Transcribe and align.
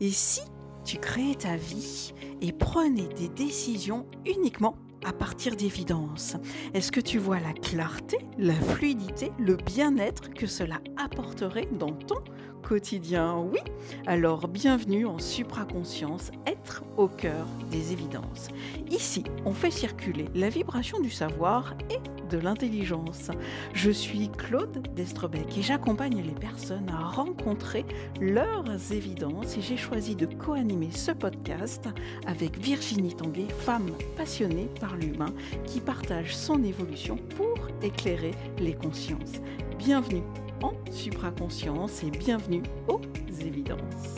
Et 0.00 0.10
si 0.10 0.42
tu 0.84 0.98
créais 0.98 1.34
ta 1.34 1.56
vie 1.56 2.14
et 2.40 2.52
prenais 2.52 3.08
des 3.08 3.28
décisions 3.28 4.06
uniquement 4.26 4.76
à 5.04 5.12
partir 5.12 5.56
d'évidence 5.56 6.36
Est-ce 6.74 6.92
que 6.92 7.00
tu 7.00 7.18
vois 7.18 7.40
la 7.40 7.52
clarté, 7.52 8.18
la 8.36 8.54
fluidité, 8.54 9.32
le 9.38 9.56
bien-être 9.56 10.30
que 10.30 10.46
cela 10.46 10.80
apporterait 10.96 11.68
dans 11.72 11.92
ton 11.92 12.22
quotidien 12.62 13.36
Oui 13.38 13.60
Alors 14.06 14.48
bienvenue 14.48 15.06
en 15.06 15.18
supraconscience, 15.18 16.30
être 16.46 16.84
au 16.96 17.08
cœur 17.08 17.46
des 17.70 17.92
évidences. 17.92 18.48
Ici, 18.90 19.24
on 19.44 19.52
fait 19.52 19.70
circuler 19.70 20.26
la 20.34 20.48
vibration 20.48 21.00
du 21.00 21.10
savoir 21.10 21.74
et 21.90 21.98
de 22.28 22.38
l'intelligence. 22.38 23.30
Je 23.72 23.90
suis 23.90 24.28
Claude 24.28 24.86
Destrebec 24.94 25.56
et 25.56 25.62
j'accompagne 25.62 26.22
les 26.22 26.34
personnes 26.34 26.88
à 26.90 27.08
rencontrer 27.08 27.84
leurs 28.20 28.92
évidences 28.92 29.56
et 29.56 29.62
j'ai 29.62 29.76
choisi 29.76 30.14
de 30.14 30.26
co-animer 30.26 30.90
ce 30.90 31.12
podcast 31.12 31.88
avec 32.26 32.58
Virginie 32.58 33.14
Tanguay, 33.14 33.48
femme 33.60 33.92
passionnée 34.16 34.68
par 34.80 34.96
l'humain 34.96 35.32
qui 35.64 35.80
partage 35.80 36.36
son 36.36 36.62
évolution 36.62 37.16
pour 37.36 37.56
éclairer 37.82 38.32
les 38.58 38.74
consciences. 38.74 39.40
Bienvenue 39.78 40.22
en 40.62 40.72
supraconscience 40.90 42.02
et 42.02 42.10
bienvenue 42.10 42.62
aux 42.88 43.00
évidences. 43.40 44.16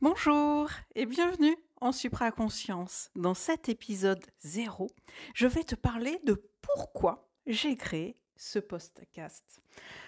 Bonjour 0.00 0.70
et 0.94 1.06
bienvenue 1.06 1.56
en 1.80 1.92
supraconscience. 1.92 3.10
Dans 3.16 3.34
cet 3.34 3.68
épisode 3.68 4.24
0, 4.40 4.88
je 5.34 5.46
vais 5.46 5.64
te 5.64 5.74
parler 5.74 6.20
de 6.24 6.42
pourquoi 6.60 7.28
j'ai 7.46 7.76
créé 7.76 8.16
ce 8.36 8.58
podcast. 8.58 9.62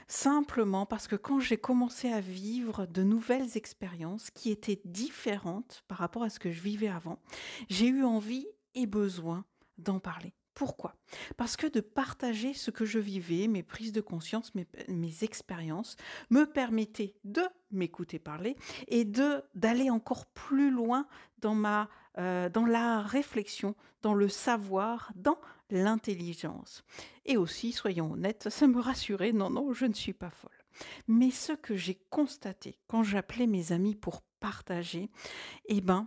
Simplement 0.07 0.87
parce 0.87 1.09
que 1.09 1.17
quand 1.17 1.41
j'ai 1.41 1.57
commencé 1.57 2.13
à 2.13 2.21
vivre 2.21 2.87
de 2.87 3.03
nouvelles 3.03 3.57
expériences 3.57 4.31
qui 4.31 4.51
étaient 4.51 4.81
différentes 4.85 5.83
par 5.89 5.99
rapport 5.99 6.23
à 6.23 6.31
ce 6.31 6.39
que 6.39 6.53
je 6.53 6.61
vivais 6.61 6.89
avant, 6.89 7.19
j'ai 7.69 7.89
eu 7.89 8.05
envie 8.05 8.47
et 8.75 8.87
besoin 8.87 9.45
d'en 9.79 9.99
parler. 9.99 10.35
Pourquoi? 10.61 10.95
Parce 11.39 11.57
que 11.57 11.67
de 11.67 11.81
partager 11.81 12.53
ce 12.53 12.71
que 12.71 12.85
je 12.85 12.99
vivais, 12.99 13.49
mes 13.49 13.63
prises 13.63 13.95
de 13.95 14.03
conscience, 14.03 14.53
mes, 14.55 15.25
expériences, 15.25 15.97
me 16.29 16.45
permettait 16.45 17.15
de 17.25 17.41
m'écouter 17.71 18.19
parler 18.19 18.57
et 18.87 19.07
de 19.07 19.43
d'aller 19.55 19.89
encore 19.89 20.27
plus 20.27 20.71
loin 20.71 21.07
dans 21.39 21.55
ma 21.55 21.89
euh, 22.19 22.51
dans 22.51 22.67
la 22.67 23.01
réflexion, 23.01 23.75
dans 24.03 24.13
le 24.13 24.29
savoir, 24.29 25.13
dans 25.15 25.39
l'intelligence. 25.71 26.85
Et 27.25 27.39
aussi, 27.39 27.73
soyons 27.73 28.13
honnêtes, 28.13 28.51
ça 28.51 28.67
me 28.67 28.81
rassurait, 28.81 29.33
non, 29.33 29.49
non, 29.49 29.73
je 29.73 29.87
ne 29.87 29.95
suis 29.95 30.13
pas 30.13 30.29
folle. 30.29 30.51
Mais 31.09 31.31
ce 31.31 31.55
que 31.55 31.75
j'ai 31.75 32.03
constaté 32.11 32.79
quand 32.87 33.03
j'appelais 33.03 33.47
mes 33.47 33.73
amis 33.73 33.95
pour 33.95 34.21
partager, 34.41 35.11
eh 35.65 35.81
ben, 35.81 36.07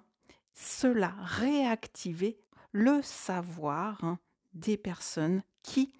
cela 0.53 1.15
réactivait 1.21 2.37
le 2.71 3.01
savoir 3.01 4.03
hein, 4.03 4.19
des 4.53 4.77
personnes 4.77 5.43
qui 5.63 5.93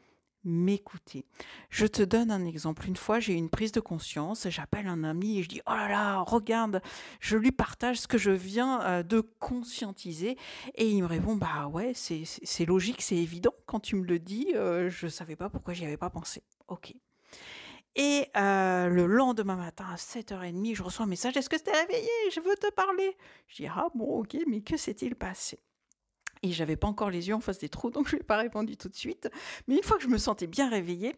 m'écouter. 0.44 1.26
Je 1.70 1.86
te 1.86 2.02
donne 2.04 2.30
un 2.32 2.46
exemple. 2.46 2.86
Une 2.88 2.96
fois, 2.98 3.20
j'ai 3.20 3.34
une 3.34 3.50
prise 3.50 3.72
de 3.72 3.80
conscience, 3.80 4.48
j'appelle 4.50 4.88
un 4.88 5.04
ami 5.04 5.40
et 5.40 5.44
je 5.44 5.50
dis 5.50 5.62
"Oh 5.68 5.72
là 5.72 5.88
là, 5.88 6.20
regarde, 6.20 6.82
je 7.20 7.38
lui 7.38 7.52
partage 7.52 8.02
ce 8.02 8.08
que 8.08 8.18
je 8.18 8.32
viens 8.32 8.82
euh, 8.82 9.04
de 9.04 9.22
conscientiser" 9.22 10.38
et 10.76 10.90
il 10.90 11.02
me 11.02 11.08
répond 11.08 11.36
"Bah 11.36 11.68
ouais, 11.68 11.94
c'est 11.96 12.66
logique, 12.66 13.02
c'est 13.02 13.16
évident 13.16 13.54
quand 13.66 13.80
tu 13.80 13.96
me 13.96 14.06
le 14.06 14.20
dis, 14.20 14.48
euh, 14.56 14.90
je 14.90 15.08
savais 15.08 15.36
pas 15.36 15.50
pourquoi 15.50 15.74
j'y 15.74 15.86
avais 15.86 15.98
pas 15.98 16.10
pensé." 16.10 16.44
OK. 16.68 16.94
Et 17.96 18.28
euh, 18.36 18.88
le 18.88 19.06
lendemain 19.06 19.56
matin 19.56 19.86
à 19.92 19.98
7h30, 19.98 20.76
je 20.76 20.82
reçois 20.84 21.06
un 21.06 21.10
message 21.10 21.38
Est-ce 21.38 21.50
que 21.50 21.58
tu 21.58 21.70
es 21.70 21.80
réveillé? 21.80 22.10
Je 22.34 22.40
veux 22.40 22.56
te 22.56 22.72
parler. 22.74 23.16
Je 23.48 23.58
dis 23.58 23.68
Ah 23.68 23.88
bon, 23.94 24.06
ok, 24.20 24.36
mais 24.48 24.62
que 24.62 24.78
s'est-il 24.78 25.16
passé? 25.16 25.60
Et 26.44 26.52
j'avais 26.52 26.76
pas 26.76 26.88
encore 26.88 27.10
les 27.10 27.30
yeux 27.30 27.36
en 27.36 27.40
face 27.40 27.60
des 27.60 27.70
trous, 27.70 27.90
donc 27.92 28.08
je 28.08 28.16
lui 28.16 28.22
ai 28.22 28.24
pas 28.24 28.38
répondu 28.38 28.78
tout 28.78 28.90
de 28.90 28.96
suite. 28.96 29.30
Mais 29.68 29.76
une 29.76 29.84
fois 29.84 29.98
que 29.98 30.04
je 30.04 30.10
me 30.10 30.18
sentais 30.18 30.48
bien 30.48 30.70
réveillée, 30.70 31.16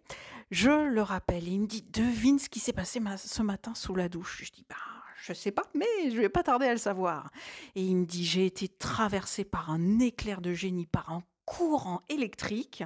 je 0.52 0.88
le 0.88 1.02
rappelle. 1.02 1.48
il 1.48 1.62
me 1.62 1.68
dit 1.68 1.82
Devine 1.82 2.40
ce 2.40 2.48
qui 2.48 2.60
s'est 2.60 2.74
passé 2.74 3.02
ce 3.18 3.42
matin 3.42 3.74
sous 3.76 3.96
la 3.96 4.08
douche. 4.08 4.44
Je 4.46 4.52
dis 4.52 4.66
Bah, 4.70 4.76
je 5.22 5.34
sais 5.34 5.52
pas, 5.52 5.64
mais 5.74 6.12
je 6.12 6.18
vais 6.22 6.30
pas 6.30 6.44
tarder 6.44 6.68
à 6.68 6.72
le 6.72 6.78
savoir. 6.78 7.32
Et 7.76 7.82
il 7.82 7.98
me 7.98 8.06
dit 8.06 8.26
J'ai 8.26 8.46
été 8.46 8.68
traversée 8.68 9.44
par 9.44 9.72
un 9.72 10.00
éclair 10.00 10.42
de 10.42 10.54
génie, 10.54 10.86
par 10.86 11.12
un 11.12 11.24
courant 11.46 12.02
électrique, 12.10 12.82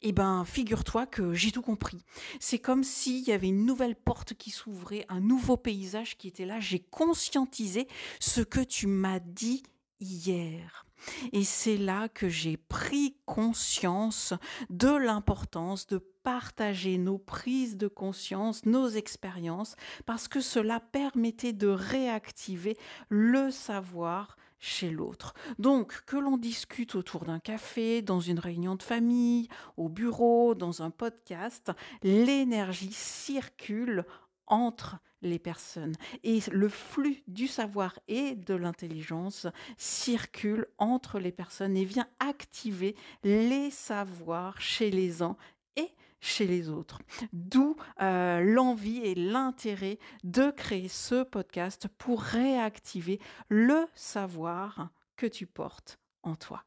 et 0.00 0.10
eh 0.10 0.12
ben 0.12 0.44
figure-toi 0.44 1.04
que 1.04 1.34
j'ai 1.34 1.50
tout 1.50 1.62
compris. 1.62 2.04
C'est 2.38 2.60
comme 2.60 2.84
s'il 2.84 3.26
y 3.26 3.32
avait 3.32 3.48
une 3.48 3.66
nouvelle 3.66 3.96
porte 3.96 4.34
qui 4.34 4.50
s'ouvrait, 4.50 5.04
un 5.08 5.20
nouveau 5.20 5.56
paysage 5.56 6.16
qui 6.16 6.28
était 6.28 6.46
là. 6.46 6.60
J'ai 6.60 6.78
conscientisé 6.78 7.88
ce 8.20 8.40
que 8.40 8.60
tu 8.60 8.86
m'as 8.86 9.18
dit 9.18 9.64
hier. 10.00 10.86
Et 11.32 11.44
c'est 11.44 11.76
là 11.76 12.08
que 12.08 12.28
j'ai 12.28 12.56
pris 12.56 13.16
conscience 13.26 14.34
de 14.70 14.88
l'importance 14.88 15.86
de 15.86 15.98
partager 15.98 16.96
nos 16.96 17.18
prises 17.18 17.76
de 17.76 17.88
conscience, 17.88 18.64
nos 18.64 18.88
expériences, 18.88 19.76
parce 20.06 20.28
que 20.28 20.40
cela 20.40 20.80
permettait 20.80 21.52
de 21.52 21.68
réactiver 21.68 22.78
le 23.10 23.50
savoir 23.50 24.36
chez 24.58 24.90
l'autre. 24.90 25.34
Donc, 25.58 26.02
que 26.06 26.16
l'on 26.16 26.38
discute 26.38 26.94
autour 26.94 27.26
d'un 27.26 27.38
café, 27.38 28.00
dans 28.00 28.20
une 28.20 28.38
réunion 28.38 28.76
de 28.76 28.82
famille, 28.82 29.48
au 29.76 29.90
bureau, 29.90 30.54
dans 30.54 30.80
un 30.80 30.90
podcast, 30.90 31.70
l'énergie 32.02 32.92
circule 32.92 34.06
entre 34.46 34.98
les 35.22 35.38
personnes. 35.38 35.94
Et 36.22 36.40
le 36.52 36.68
flux 36.68 37.22
du 37.26 37.46
savoir 37.46 37.98
et 38.08 38.34
de 38.34 38.54
l'intelligence 38.54 39.46
circule 39.76 40.66
entre 40.78 41.18
les 41.18 41.32
personnes 41.32 41.76
et 41.76 41.84
vient 41.84 42.08
activer 42.20 42.94
les 43.22 43.70
savoirs 43.70 44.60
chez 44.60 44.90
les 44.90 45.22
uns 45.22 45.36
et 45.76 45.90
chez 46.20 46.46
les 46.46 46.68
autres. 46.68 47.00
D'où 47.32 47.76
euh, 48.00 48.40
l'envie 48.40 48.98
et 48.98 49.14
l'intérêt 49.14 49.98
de 50.22 50.50
créer 50.50 50.88
ce 50.88 51.22
podcast 51.22 51.88
pour 51.98 52.20
réactiver 52.20 53.20
le 53.48 53.86
savoir 53.94 54.90
que 55.16 55.26
tu 55.26 55.46
portes 55.46 55.98
en 56.22 56.36
toi. 56.36 56.64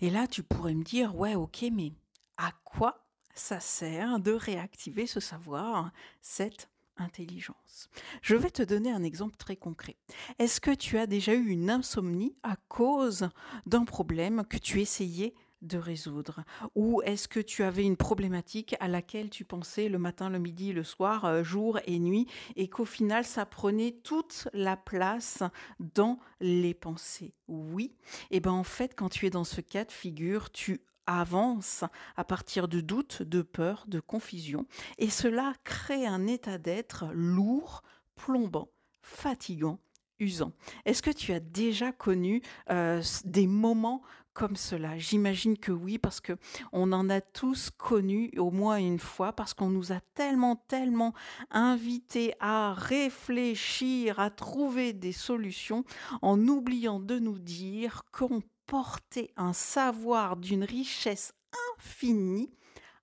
Et 0.00 0.10
là, 0.10 0.26
tu 0.26 0.42
pourrais 0.42 0.74
me 0.74 0.82
dire, 0.82 1.16
ouais, 1.16 1.36
ok, 1.36 1.64
mais 1.72 1.92
à 2.36 2.50
quoi 2.64 3.06
ça 3.34 3.60
sert 3.60 4.20
de 4.20 4.32
réactiver 4.32 5.06
ce 5.06 5.20
savoir, 5.20 5.90
cette 6.20 6.68
intelligence. 6.96 7.88
Je 8.20 8.36
vais 8.36 8.50
te 8.50 8.62
donner 8.62 8.90
un 8.90 9.02
exemple 9.02 9.36
très 9.36 9.56
concret. 9.56 9.96
Est-ce 10.38 10.60
que 10.60 10.74
tu 10.74 10.98
as 10.98 11.06
déjà 11.06 11.34
eu 11.34 11.48
une 11.48 11.70
insomnie 11.70 12.36
à 12.42 12.56
cause 12.68 13.28
d'un 13.66 13.84
problème 13.84 14.44
que 14.48 14.58
tu 14.58 14.80
essayais 14.80 15.34
de 15.62 15.78
résoudre? 15.78 16.44
Ou 16.74 17.02
est-ce 17.02 17.28
que 17.28 17.40
tu 17.40 17.62
avais 17.62 17.84
une 17.84 17.96
problématique 17.96 18.76
à 18.80 18.88
laquelle 18.88 19.30
tu 19.30 19.44
pensais 19.44 19.88
le 19.88 19.98
matin, 19.98 20.28
le 20.28 20.38
midi, 20.38 20.72
le 20.72 20.84
soir, 20.84 21.24
euh, 21.24 21.42
jour 21.42 21.78
et 21.86 21.98
nuit, 21.98 22.26
et 22.56 22.68
qu'au 22.68 22.84
final, 22.84 23.24
ça 23.24 23.46
prenait 23.46 23.92
toute 24.02 24.48
la 24.52 24.76
place 24.76 25.42
dans 25.80 26.18
les 26.40 26.74
pensées? 26.74 27.34
Oui. 27.48 27.94
Et 28.30 28.36
eh 28.36 28.40
bien 28.40 28.52
en 28.52 28.64
fait, 28.64 28.94
quand 28.94 29.08
tu 29.08 29.26
es 29.26 29.30
dans 29.30 29.44
ce 29.44 29.60
cas 29.60 29.84
de 29.84 29.92
figure, 29.92 30.50
tu 30.50 30.80
avance 31.06 31.84
à 32.16 32.24
partir 32.24 32.68
de 32.68 32.80
doutes, 32.80 33.22
de 33.22 33.42
peurs, 33.42 33.84
de 33.86 34.00
confusion, 34.00 34.66
et 34.98 35.10
cela 35.10 35.52
crée 35.64 36.06
un 36.06 36.26
état 36.26 36.58
d'être 36.58 37.06
lourd, 37.12 37.82
plombant, 38.14 38.68
fatigant, 39.02 39.80
usant. 40.22 40.52
Est-ce 40.84 41.02
que 41.02 41.10
tu 41.10 41.32
as 41.32 41.40
déjà 41.40 41.92
connu 41.92 42.42
euh, 42.70 43.02
des 43.24 43.46
moments 43.46 44.02
comme 44.32 44.56
cela? 44.56 44.96
J'imagine 44.98 45.58
que 45.58 45.72
oui, 45.72 45.98
parce 45.98 46.20
que 46.20 46.34
on 46.72 46.92
en 46.92 47.10
a 47.10 47.20
tous 47.20 47.70
connu 47.70 48.30
au 48.38 48.50
moins 48.50 48.76
une 48.76 48.98
fois, 48.98 49.32
parce 49.32 49.52
qu'on 49.52 49.68
nous 49.68 49.92
a 49.92 50.00
tellement, 50.14 50.56
tellement 50.56 51.12
invités 51.50 52.34
à 52.40 52.72
réfléchir, 52.72 54.20
à 54.20 54.30
trouver 54.30 54.92
des 54.92 55.12
solutions, 55.12 55.84
en 56.22 56.38
oubliant 56.46 57.00
de 57.00 57.18
nous 57.18 57.38
dire 57.38 58.04
qu'on 58.12 58.42
porter 58.66 59.32
un 59.36 59.52
savoir 59.52 60.36
d'une 60.36 60.64
richesse 60.64 61.34
infinie 61.76 62.50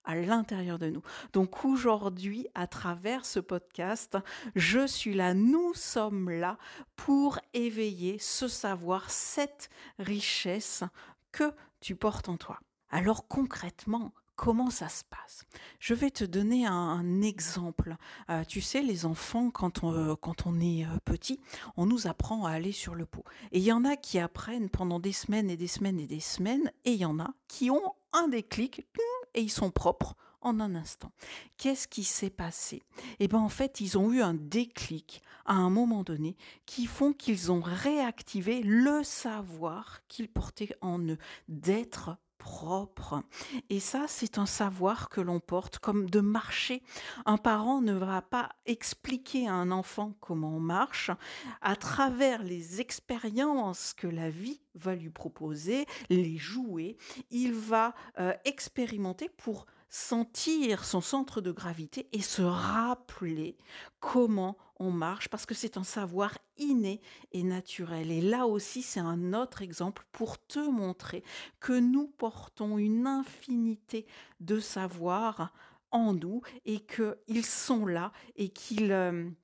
à 0.03 0.15
l'intérieur 0.15 0.79
de 0.79 0.89
nous. 0.89 1.03
Donc 1.33 1.65
aujourd'hui, 1.65 2.47
à 2.55 2.65
travers 2.65 3.25
ce 3.25 3.39
podcast, 3.39 4.17
je 4.55 4.87
suis 4.87 5.13
là, 5.13 5.33
nous 5.33 5.73
sommes 5.75 6.31
là 6.31 6.57
pour 6.95 7.39
éveiller 7.53 8.17
ce 8.17 8.47
savoir, 8.47 9.11
cette 9.11 9.69
richesse 9.99 10.83
que 11.31 11.53
tu 11.79 11.95
portes 11.95 12.29
en 12.29 12.37
toi. 12.37 12.59
Alors 12.89 13.27
concrètement, 13.27 14.13
Comment 14.41 14.69
ça 14.69 14.87
se 14.87 15.03
passe 15.03 15.43
Je 15.81 15.93
vais 15.93 16.11
te 16.11 16.23
donner 16.23 16.65
un, 16.65 17.21
exemple. 17.21 17.97
Euh, 18.29 18.45
tu 18.45 18.61
sais, 18.61 18.81
les 18.81 19.05
enfants, 19.05 19.51
quand 19.51 19.83
on, 19.83 19.93
euh, 19.93 20.15
quand 20.15 20.47
on 20.47 20.61
est 20.61 20.85
euh, 20.85 20.97
petit, 21.03 21.41
on 21.75 21.85
nous 21.85 22.07
apprend 22.07 22.45
à 22.45 22.51
aller 22.51 22.71
sur 22.71 22.95
le 22.95 23.05
pot. 23.05 23.25
Et 23.51 23.57
il 23.57 23.65
y 23.65 23.73
en 23.73 23.83
a 23.83 23.97
qui 23.97 24.17
apprennent 24.17 24.69
pendant 24.69 25.01
des 25.01 25.11
semaines 25.11 25.49
et 25.49 25.57
des 25.57 25.67
semaines 25.67 25.99
et 25.99 26.07
des 26.07 26.21
semaines, 26.21 26.71
et 26.85 26.93
il 26.93 26.99
y 26.99 27.03
en 27.03 27.19
a 27.19 27.33
qui 27.49 27.69
ont 27.69 27.81
un 28.13 28.29
déclic 28.29 28.87
et 29.33 29.41
ils 29.41 29.51
sont 29.51 29.71
propres 29.71 30.15
en 30.39 30.61
un 30.61 30.73
instant. 30.73 31.11
Qu'est-ce 31.57 31.89
qui 31.89 32.05
s'est 32.05 32.29
passé? 32.29 32.81
Eh 33.19 33.27
bien 33.27 33.39
en 33.39 33.49
fait, 33.49 33.81
ils 33.81 33.97
ont 33.97 34.09
eu 34.13 34.21
un 34.21 34.35
déclic 34.35 35.21
à 35.43 35.55
un 35.55 35.69
moment 35.69 36.03
donné 36.03 36.37
qui 36.65 36.85
font 36.85 37.11
qu'ils 37.11 37.51
ont 37.51 37.61
réactivé 37.61 38.61
le 38.63 39.03
savoir 39.03 39.99
qu'ils 40.07 40.29
portaient 40.29 40.77
en 40.79 40.97
eux 40.99 41.17
d'être 41.49 42.15
propre. 42.39 43.21
Et 43.69 43.79
ça, 43.79 44.05
c'est 44.07 44.39
un 44.39 44.47
savoir 44.47 45.09
que 45.09 45.21
l'on 45.21 45.39
porte 45.39 45.77
comme 45.77 46.09
de 46.09 46.21
marcher. 46.21 46.81
Un 47.27 47.37
parent 47.37 47.81
ne 47.81 47.93
va 47.93 48.23
pas 48.23 48.49
expliquer 48.65 49.47
à 49.47 49.53
un 49.53 49.69
enfant 49.69 50.15
comment 50.21 50.55
on 50.55 50.59
marche 50.59 51.11
à 51.61 51.75
travers 51.75 52.41
les 52.41 52.81
expériences 52.81 53.93
que 53.93 54.07
la 54.07 54.31
vie 54.31 54.61
va 54.73 54.95
lui 54.95 55.11
proposer, 55.11 55.85
les 56.09 56.37
jouer. 56.37 56.97
Il 57.29 57.53
va 57.53 57.93
euh, 58.19 58.33
expérimenter 58.45 59.29
pour 59.29 59.67
sentir 59.89 60.85
son 60.85 61.01
centre 61.01 61.41
de 61.41 61.51
gravité 61.51 62.07
et 62.11 62.21
se 62.21 62.41
rappeler 62.41 63.57
comment 63.99 64.57
on 64.77 64.91
marche 64.91 65.27
parce 65.29 65.45
que 65.45 65.55
c'est 65.55 65.77
un 65.77 65.83
savoir 65.83 66.37
inné 66.57 67.01
et 67.31 67.43
naturel. 67.43 68.11
Et 68.11 68.21
là 68.21 68.45
aussi, 68.45 68.81
c'est 68.81 68.99
un 68.99 69.33
autre 69.33 69.61
exemple 69.61 70.05
pour 70.11 70.37
te 70.45 70.59
montrer 70.59 71.23
que 71.59 71.77
nous 71.77 72.07
portons 72.07 72.77
une 72.77 73.07
infinité 73.07 74.05
de 74.39 74.59
savoirs 74.59 75.53
en 75.91 76.13
nous 76.13 76.41
et 76.65 76.79
qu'ils 76.79 77.45
sont 77.45 77.85
là 77.85 78.11
et 78.35 78.49
qu'ils... 78.49 79.35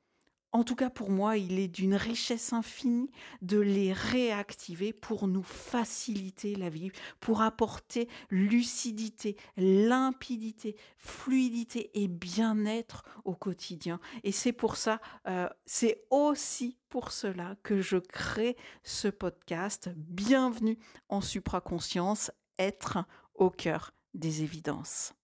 En 0.56 0.63
tout 0.63 0.75
cas, 0.78 0.90
pour 0.90 1.10
moi, 1.10 1.36
il 1.36 1.60
est 1.60 1.68
d'une 1.68 1.96
richesse 1.96 2.54
infinie 2.54 3.12
de 3.42 3.60
les 3.60 3.92
réactiver 3.92 4.94
pour 4.94 5.28
nous 5.28 5.44
faciliter 5.44 6.56
la 6.56 6.69
vie, 6.69 6.94
pour 7.19 7.42
apporter 7.42 8.07
lucidité, 8.30 9.36
limpidité, 9.57 10.78
fluidité 10.96 11.92
et 12.02 12.07
bien-être 12.07 13.04
au 13.25 13.36
quotidien. 13.36 14.00
Et 14.24 14.31
c'est 14.31 14.54
pour 14.54 14.78
ça, 14.78 15.02
euh, 15.28 15.50
c'est 15.66 16.06
aussi 16.10 16.78
pour 16.88 17.12
cela 17.12 17.57
que 17.62 17.81
je 17.81 17.98
crée 17.98 18.56
ce 18.81 19.10
podcast. 19.10 19.90
Bienvenue 19.98 20.80
en 21.10 21.19
supraconscience, 21.19 22.31
être 22.60 23.00
au 23.34 23.50
cœur 23.50 23.92
des 24.13 24.42
évidences. 24.42 25.16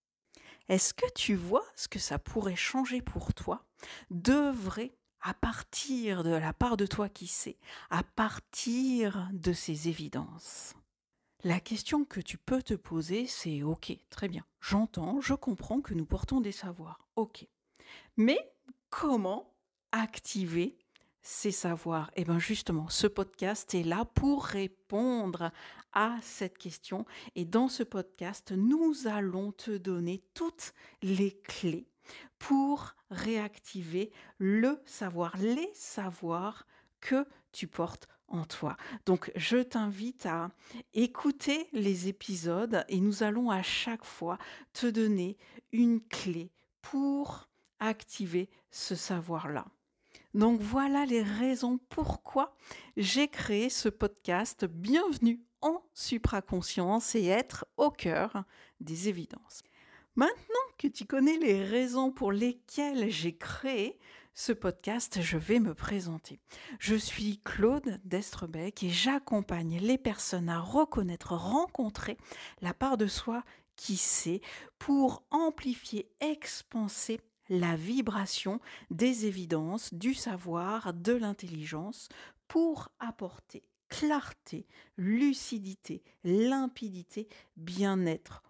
Est-ce 0.67 0.93
que 0.93 1.09
tu 1.15 1.35
vois 1.35 1.63
ce 1.77 1.87
que 1.87 1.99
ça 1.99 2.19
pourrait 2.19 2.57
changer 2.57 3.01
pour 3.01 3.33
toi? 3.33 3.65
D'œuvrer 4.09 4.93
à 5.21 5.33
partir 5.33 6.23
de 6.23 6.31
la 6.31 6.53
part 6.53 6.77
de 6.77 6.85
toi 6.85 7.09
qui 7.09 7.27
sait, 7.27 7.57
à 7.89 8.03
partir 8.03 9.29
de 9.33 9.53
ces 9.53 9.87
évidences. 9.87 10.73
La 11.43 11.59
question 11.59 12.05
que 12.05 12.19
tu 12.19 12.37
peux 12.37 12.61
te 12.61 12.75
poser, 12.75 13.25
c'est 13.25 13.63
OK, 13.63 13.91
très 14.09 14.27
bien, 14.27 14.45
j'entends, 14.59 15.21
je 15.21 15.33
comprends 15.33 15.81
que 15.81 15.93
nous 15.93 16.05
portons 16.05 16.41
des 16.41 16.51
savoirs, 16.51 17.07
OK. 17.15 17.47
Mais 18.17 18.53
comment 18.89 19.53
activer 19.91 20.77
ces 21.23 21.51
savoirs? 21.51 22.11
Eh 22.15 22.25
bien 22.25 22.39
justement, 22.39 22.89
ce 22.89 23.07
podcast 23.07 23.73
est 23.73 23.83
là 23.83 24.05
pour 24.05 24.45
répondre 24.45 25.51
à 25.93 26.17
cette 26.21 26.57
question. 26.57 27.05
Et 27.35 27.45
dans 27.45 27.67
ce 27.67 27.83
podcast, 27.83 28.51
nous 28.51 29.07
allons 29.07 29.51
te 29.51 29.77
donner 29.77 30.23
toutes 30.33 30.73
les 31.01 31.31
clés 31.41 31.90
pour 32.39 32.95
réactiver 33.09 34.11
le 34.37 34.81
savoir, 34.85 35.35
les 35.37 35.69
savoirs 35.73 36.65
que 36.99 37.25
tu 37.51 37.67
portes 37.67 38.07
en 38.27 38.45
toi. 38.45 38.77
Donc 39.05 39.31
je 39.35 39.57
t'invite 39.57 40.25
à 40.25 40.49
écouter 40.93 41.67
les 41.73 42.07
épisodes 42.07 42.83
et 42.87 42.99
nous 42.99 43.23
allons 43.23 43.51
à 43.51 43.61
chaque 43.61 44.05
fois 44.05 44.37
te 44.73 44.87
donner 44.87 45.37
une 45.71 46.01
clé 46.01 46.51
pour 46.81 47.49
activer 47.79 48.49
ce 48.69 48.95
savoir-là. 48.95 49.65
Donc 50.33 50.61
voilà 50.61 51.05
les 51.05 51.23
raisons 51.23 51.79
pourquoi 51.89 52.55
j'ai 52.95 53.27
créé 53.27 53.69
ce 53.69 53.89
podcast 53.89 54.65
Bienvenue 54.65 55.41
en 55.61 55.83
supraconscience 55.93 57.15
et 57.15 57.25
être 57.27 57.65
au 57.75 57.91
cœur 57.91 58.45
des 58.79 59.09
évidences. 59.09 59.61
Maintenant 60.15 60.37
tu 60.89 61.05
connais 61.05 61.37
les 61.37 61.63
raisons 61.63 62.11
pour 62.11 62.31
lesquelles 62.31 63.11
j'ai 63.11 63.35
créé 63.35 63.99
ce 64.33 64.53
podcast, 64.53 65.21
je 65.21 65.37
vais 65.37 65.59
me 65.59 65.75
présenter. 65.75 66.39
Je 66.79 66.95
suis 66.95 67.39
Claude 67.43 67.99
Destrebec 68.05 68.83
et 68.83 68.89
j'accompagne 68.89 69.77
les 69.79 69.97
personnes 69.97 70.49
à 70.49 70.59
reconnaître, 70.59 71.35
rencontrer 71.35 72.17
la 72.61 72.73
part 72.73 72.97
de 72.97 73.07
soi 73.07 73.43
qui 73.75 73.97
sait 73.97 74.41
pour 74.79 75.23
amplifier, 75.29 76.09
expanser 76.21 77.19
la 77.49 77.75
vibration 77.75 78.59
des 78.89 79.25
évidences, 79.25 79.93
du 79.93 80.13
savoir, 80.13 80.93
de 80.93 81.13
l'intelligence, 81.13 82.07
pour 82.47 82.89
apporter 82.99 83.63
clarté, 83.89 84.65
lucidité, 84.97 86.01
limpidité, 86.23 87.27
bien-être 87.57 88.41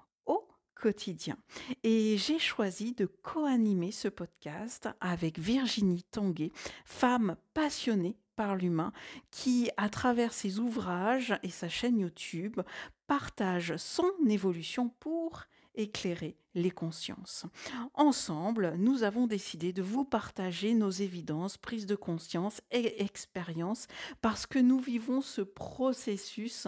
quotidien. 0.81 1.38
Et 1.83 2.18
j'ai 2.18 2.39
choisi 2.39 2.94
de 2.94 3.06
co-animer 3.06 3.92
ce 3.92 4.07
podcast 4.07 4.89
avec 5.00 5.38
Virginie 5.38 6.04
Tanguay, 6.04 6.51
femme 6.86 7.38
passionnée 7.54 8.18
par 8.36 8.56
l'humain, 8.56 8.92
qui, 9.30 9.69
à 9.78 9.89
travers 9.89 10.33
ses 10.33 10.60
ouvrages 10.60 11.36
et 11.44 11.50
sa 11.51 11.69
chaîne 11.69 12.00
YouTube, 12.00 12.60
partage 13.06 13.78
son 13.78 14.10
évolution 14.28 14.89
pour 15.00 15.44
éclairer 15.75 16.36
les 16.56 16.72
consciences. 16.72 17.45
Ensemble, 17.94 18.74
nous 18.78 19.04
avons 19.04 19.28
décidé 19.28 19.74
de 19.74 19.83
vous 19.83 20.04
partager 20.04 20.74
nos 20.74 20.89
évidences, 20.89 21.57
prises 21.57 21.86
de 21.86 21.95
conscience 21.95 22.62
et 22.72 23.04
expériences 23.04 23.88
parce 24.22 24.48
que 24.48 24.60
nous 24.60 24.80
vivons 24.80 25.22
ce 25.22 25.42
processus 25.42 26.68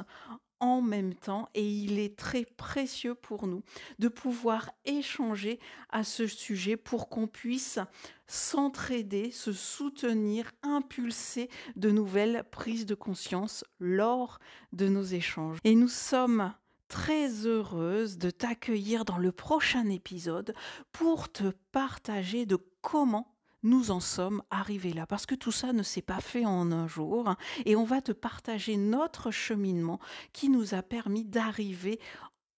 en 0.63 0.81
même 0.81 1.13
temps 1.13 1.49
et 1.55 1.69
il 1.69 1.99
est 1.99 2.15
très 2.15 2.45
précieux 2.45 3.15
pour 3.15 3.47
nous 3.47 3.63
de 3.99 4.07
pouvoir 4.07 4.71
échanger 4.85 5.59
à 5.89 6.05
ce 6.05 6.25
sujet 6.25 6.77
pour 6.77 7.09
qu'on 7.09 7.27
puisse 7.27 7.79
s'entraider, 8.27 9.29
se 9.31 9.51
soutenir, 9.51 10.53
impulser 10.63 11.49
de 11.75 11.91
nouvelles 11.91 12.45
prises 12.49 12.85
de 12.85 12.95
conscience 12.95 13.65
lors 13.79 14.39
de 14.71 14.87
nos 14.87 15.03
échanges. 15.03 15.57
Et 15.65 15.75
nous 15.75 15.89
sommes 15.89 16.53
très 16.87 17.45
heureuse 17.45 18.17
de 18.17 18.29
t'accueillir 18.29 19.03
dans 19.03 19.17
le 19.17 19.33
prochain 19.33 19.89
épisode 19.89 20.55
pour 20.93 21.29
te 21.29 21.51
partager 21.73 22.45
de 22.45 22.57
comment 22.81 23.32
nous 23.63 23.91
en 23.91 23.99
sommes 23.99 24.43
arrivés 24.49 24.93
là, 24.93 25.05
parce 25.05 25.25
que 25.25 25.35
tout 25.35 25.51
ça 25.51 25.73
ne 25.73 25.83
s'est 25.83 26.01
pas 26.01 26.21
fait 26.21 26.45
en 26.45 26.71
un 26.71 26.87
jour, 26.87 27.27
hein, 27.27 27.37
et 27.65 27.75
on 27.75 27.85
va 27.85 28.01
te 28.01 28.11
partager 28.11 28.77
notre 28.77 29.31
cheminement 29.31 29.99
qui 30.33 30.49
nous 30.49 30.73
a 30.73 30.83
permis 30.83 31.25
d'arriver 31.25 31.99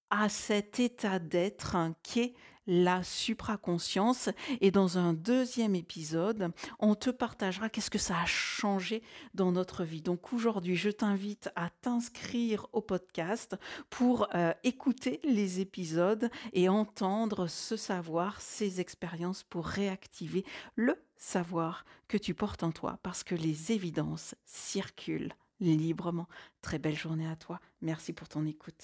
à 0.10 0.30
cet 0.30 0.80
état 0.80 1.20
d'être 1.20 1.76
hein, 1.76 1.96
qui 2.04 2.34
la 2.68 3.04
supraconscience. 3.04 4.30
Et 4.62 4.72
dans 4.72 4.98
un 4.98 5.14
deuxième 5.14 5.76
épisode, 5.76 6.52
on 6.80 6.96
te 6.96 7.10
partagera 7.10 7.70
qu'est-ce 7.70 7.90
que 7.90 7.98
ça 7.98 8.20
a 8.22 8.26
changé 8.26 9.04
dans 9.34 9.52
notre 9.52 9.84
vie. 9.84 10.02
Donc 10.02 10.34
aujourd'hui, 10.34 10.76
je 10.76 10.90
t'invite 10.90 11.50
à 11.56 11.70
t'inscrire 11.70 12.68
au 12.74 12.82
podcast 12.82 13.56
pour 13.90 14.28
euh, 14.36 14.54
écouter 14.64 15.20
les 15.24 15.60
épisodes 15.60 16.30
et 16.54 16.70
entendre 16.70 17.48
ce 17.48 17.78
savoir, 17.78 18.42
ces 18.42 18.80
expériences 18.82 19.44
pour 19.44 19.66
réactiver 19.66 20.46
le 20.76 20.96
savoir 21.18 21.86
que 22.08 22.18
tu 22.18 22.34
portes 22.34 22.64
en 22.64 22.72
toi 22.72 23.00
parce 23.04 23.24
que 23.24 23.36
les 23.36 23.72
évidences 23.72 24.36
circulent 24.46 25.34
librement. 25.60 26.28
Très 26.62 26.80
belle 26.80 26.98
journée 26.98 27.28
à 27.28 27.36
toi. 27.36 27.60
Merci 27.82 28.14
pour 28.14 28.28
ton 28.28 28.46
écoute. 28.46 28.84